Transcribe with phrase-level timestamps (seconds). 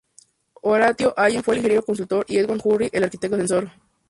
[0.63, 3.69] Horatio Allen fue el ingeniero consultor; y Edward Hurry, el arquitecto asesor.